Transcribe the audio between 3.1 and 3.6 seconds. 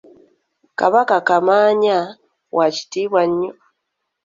nnyo.